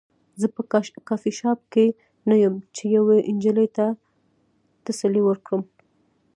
[0.41, 0.61] زه په
[1.09, 1.85] کافي شاپ کې
[2.29, 3.85] نه یم چې یوې نجلۍ ته
[4.85, 5.61] تسلي ورکړم